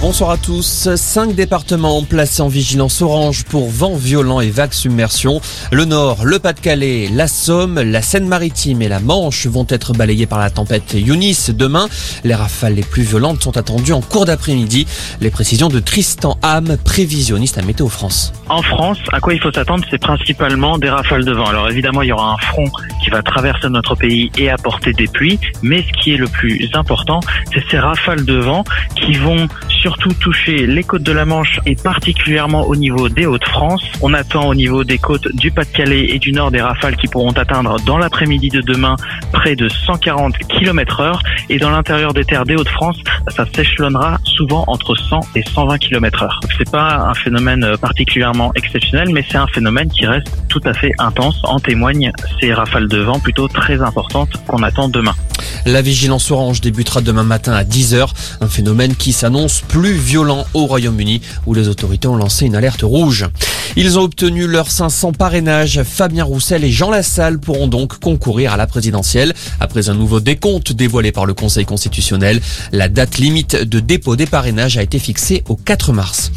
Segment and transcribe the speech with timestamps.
[0.00, 0.94] Bonsoir à tous.
[0.94, 5.40] Cinq départements placés en vigilance orange pour vent violent et vagues submersion.
[5.72, 10.38] Le Nord, le Pas-de-Calais, la Somme, la Seine-Maritime et la Manche vont être balayés par
[10.38, 11.88] la tempête Yunis demain.
[12.22, 14.86] Les rafales les plus violentes sont attendues en cours d'après-midi.
[15.20, 18.32] Les précisions de Tristan Ham, prévisionniste à Météo France.
[18.48, 21.46] En France, à quoi il faut s'attendre, c'est principalement des rafales de vent.
[21.46, 22.70] Alors évidemment, il y aura un front
[23.02, 26.70] qui va traverser notre pays et apporter des pluies, mais ce qui est le plus
[26.74, 27.18] important,
[27.52, 28.62] c'est ces rafales de vent
[28.94, 29.48] qui vont
[29.80, 33.82] surtout toucher les côtes de la Manche et particulièrement au niveau des Hauts-de-France.
[34.02, 37.32] On attend au niveau des côtes du Pas-de-Calais et du Nord des rafales qui pourront
[37.32, 38.96] atteindre dans l'après-midi de demain
[39.32, 44.64] près de 140 km heure et dans l'intérieur des terres des Hauts-de-France, ça s'échelonnera souvent
[44.66, 46.40] entre 100 et 120 km heure.
[46.56, 50.92] C'est pas un phénomène particulièrement exceptionnel, mais c'est un phénomène qui reste tout à fait
[50.98, 51.40] intense.
[51.44, 55.14] En témoignent ces rafales de vent plutôt très importantes qu'on attend demain.
[55.66, 58.08] La vigilance orange débutera demain matin à 10h,
[58.40, 62.82] un phénomène qui s'annonce plus violent au Royaume-Uni où les autorités ont lancé une alerte
[62.82, 63.26] rouge.
[63.76, 65.82] Ils ont obtenu leurs 500 parrainages.
[65.82, 69.34] Fabien Roussel et Jean Lassalle pourront donc concourir à la présidentielle.
[69.60, 72.40] Après un nouveau décompte dévoilé par le Conseil constitutionnel,
[72.72, 76.32] la date limite de dépôt des parrainages a été fixée au 4 mars.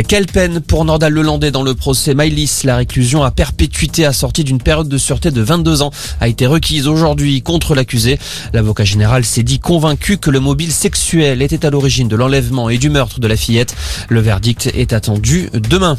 [0.00, 4.60] Quelle peine pour Nordal Lelandais dans le procès Maïlis La réclusion à perpétuité assortie d'une
[4.60, 5.90] période de sûreté de 22 ans
[6.20, 8.18] a été requise aujourd'hui contre l'accusé.
[8.54, 12.78] L'avocat général s'est dit convaincu que le mobile sexuel était à l'origine de l'enlèvement et
[12.78, 13.76] du meurtre de la fillette.
[14.08, 15.98] Le verdict est attendu demain.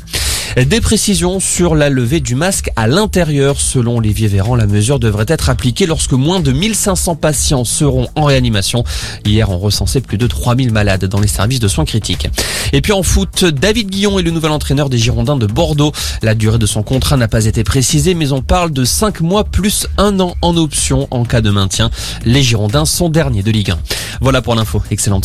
[0.55, 3.59] Des précisions sur la levée du masque à l'intérieur.
[3.59, 8.25] Selon Olivier Véran, la mesure devrait être appliquée lorsque moins de 1500 patients seront en
[8.25, 8.83] réanimation.
[9.25, 12.27] Hier, on recensait plus de 3000 malades dans les services de soins critiques.
[12.71, 15.91] Et puis en foot, David Guillon est le nouvel entraîneur des Girondins de Bordeaux.
[16.21, 19.45] La durée de son contrat n'a pas été précisée, mais on parle de 5 mois
[19.45, 21.89] plus un an en option en cas de maintien.
[22.25, 23.79] Les Girondins sont derniers de Ligue 1.
[24.21, 24.83] Voilà pour l'info.
[24.91, 25.21] Excellente.